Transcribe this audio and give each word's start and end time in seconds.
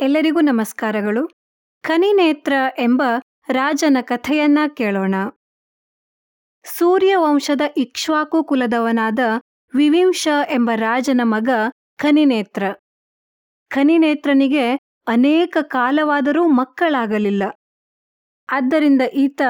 ಎಲ್ಲರಿಗೂ 0.00 0.40
ನಮಸ್ಕಾರಗಳು. 0.40 1.28
ಕನಿನೇತ್ರ 1.82 2.52
ಎಂಬ 2.78 3.02
ರಾಜನ 3.48 3.96
ಕಥೆಯನ್ನ 4.00 4.58
ಕೇಳೋಣ. 4.74 5.14
ಸೂರ್ಯವಂಶದ 6.64 7.60
ಇಕ್ಷ್ವಾಕು 7.76 8.44
ಕುಲದವನಾದ 8.44 9.18
ವಿವಿಂಶ 9.74 10.28
ಎಂಬ 10.50 10.70
ರಾಜನ 10.74 11.20
ಮಗ 11.24 11.48
ಕನಿನೇತ್ರ 11.96 12.62
ಕನಿನೇತ್ರನಿಗೆ 13.68 14.72
ಅನೇಕ 15.06 15.56
ಕಾಲವಾದರೂ 15.62 16.48
ಮಕ್ಕಳಾಗಲಿಲ್ಲ. 16.48 17.42
ಆದ್ದರಿಂದ 18.48 19.02
ಈತ 19.14 19.42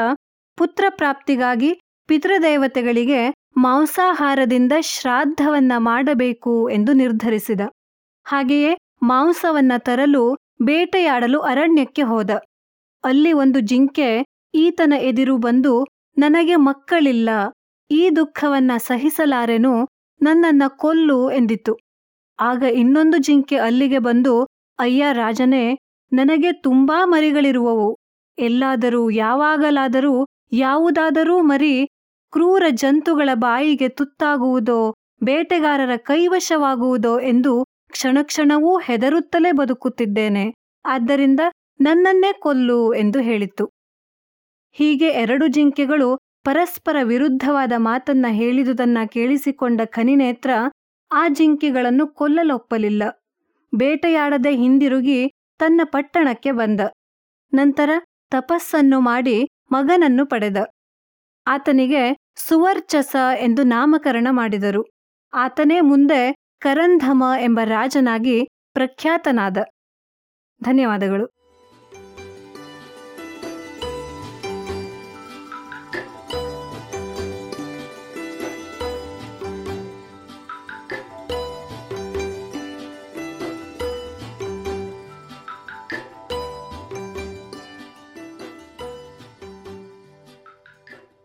ಪುತ್ರ 0.56 0.84
ಪ್ರಾಪ್ತಿಗಾಗಿ 0.88 1.80
ಪಿತೃದೇವತೆಗಳಿಗೆ 2.06 3.34
ಮಾಂಸಾಹಾರದಿಂದ 3.56 4.72
ಶ್ರಾದ್ದವನ್ನ 4.80 5.72
ಮಾಡಬೇಕು 5.76 6.70
ಎಂದು 6.70 6.92
ನಿರ್ಧರಿಸಿದ. 6.92 7.60
ಹಾಗೆಯೇ 8.24 8.76
ಮಾಂಸವನ್ನ 9.02 9.72
ತರಲು 9.78 10.36
ಬೇಟೆಯಾಡಲು 10.60 11.40
ಅರಣ್ಯಕ್ಕೆ 11.40 12.02
ಹೋದ. 12.02 12.30
ಅಲ್ಲಿ 13.04 13.32
ಒಂದು 13.32 13.60
ಜಿಂಕೆ 13.60 14.24
ಈತನ 14.54 14.92
ಎದಿರು 15.00 15.36
ಬಂದು, 15.36 15.84
ನನಗೆ 16.16 16.56
ಮಕ್ಕಳಿಲ್ಲ, 16.56 17.28
ಈ 17.90 18.10
ದುಃಖವನ್ನ 18.10 18.70
ಸಹಿಸಲಾರೆನು, 18.76 19.88
ನನ್ನನ್ನ 20.22 20.62
ಕೊಲ್ಲು 20.68 21.30
ಎಂದಿತು 21.30 21.74
ಆಗ 22.40 22.62
ಇನ್ನೊಂದು 22.62 23.16
ಜಿಂಕೆ 23.18 23.56
ಅಲ್ಲಿಗೆ 23.58 23.98
ಬಂದು, 23.98 24.34
ಅಯ್ಯ 24.78 25.04
ರಾಜನೇ, 25.12 25.76
ನನಗೆ 26.12 26.52
ತುಂಬಾ 26.52 27.04
ಮರಿಗಳಿರುವವು. 27.04 27.96
ಎಲ್ಲಾದರೂ 28.38 29.10
ಯಾವಾಗಲಾದರೂ 29.10 30.26
ಯಾವುದಾದರೂ 30.52 31.42
ಮರಿ 31.42 31.86
ಕ್ರೂರ 32.32 32.62
ಜಂತುಗಳ 32.70 33.28
ಬಾಯಿಗೆ 33.34 33.88
ತುತ್ತಾಗುವುದೋ, 33.88 34.80
ಬೇಟೆಗಾರರ 35.22 35.96
ಕೈವಶವಾಗುವುದೋ 35.96 37.20
ಎಂದು 37.20 37.64
ಕ್ಷಣಕ್ಷಣವೂ 37.96 38.78
ಹೆದರುತ್ತಲೇ 38.78 39.52
ಬದುಕುತ್ತಿದ್ದೇನೆ. 39.52 40.54
ಆದ್ದರಿಂದ 40.86 41.40
ನನ್ನನ್ನೇ 41.80 42.32
ಕೊಲ್ಲು 42.32 42.94
ಎಂದು 42.94 43.20
ಹೇಳಿತು. 43.20 43.70
ಹೀಗೆ 44.72 45.08
ಎರಡು 45.08 45.46
ಜಿಂಕೆಗಳು 45.46 46.18
ಪರಸ್ಪರ 46.44 46.96
ವಿರುದ್ಧವಾದ 47.02 47.72
ಮಾತನ್ನ 47.76 48.26
ಹೇಳಿದುದನ್ನ 48.30 48.98
ಕೇಳಿಸಿಕೊಂಡ 49.06 49.80
ಖನಿನೇತ್ರ 49.86 50.50
ಆ 51.12 51.28
ಜಿಂಕೆಗಳನ್ನು 51.28 52.06
ಕೊಲ್ಲಲೊಪ್ಪಲಿಲ್ಲ. 52.06 53.02
ಬೇಟೆಯಾಡದೆ 53.74 54.52
ಹಿಂದಿರುಗಿ 54.56 55.30
ತನ್ನ 55.58 55.80
ಪಟ್ಟಣಕ್ಕೆ 55.84 56.52
ಬಂದ. 56.52 56.80
ನಂತರ 57.54 57.90
ತಪಸ್ಸನ್ನು 58.30 59.00
ಮಾಡಿ 59.00 59.48
ಮಗನನ್ನು 59.72 60.26
ಪಡೆದ. 60.26 60.56
ಆತನಿಗೆ 61.46 62.16
ಸುವರ್ಚಸ 62.36 63.16
ಎಂದು 63.38 63.62
ನಾಮಕರಣ 63.62 64.28
ಮಾಡಿದರು. 64.30 64.84
ಆತನೇ 65.34 65.80
ಮುಂದೆ 65.80 66.45
ಕರಂಧಮ 66.60 67.24
ಎಂಬ 67.40 67.60
ರಾಜನಾಗಿ 67.64 68.48
ಪ್ರಖ್ಯಾತನಾದ. 68.72 69.58
ಧನ್ಯವಾದಗಳು. 70.62 71.35